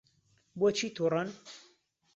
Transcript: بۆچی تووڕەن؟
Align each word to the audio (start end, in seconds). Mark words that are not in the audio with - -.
بۆچی 0.59 0.87
تووڕەن؟ 0.95 1.29